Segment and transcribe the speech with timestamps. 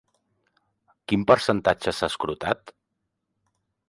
[1.11, 2.73] Quin percentatge s'ha escrutat?